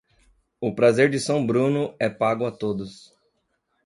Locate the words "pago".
2.09-2.43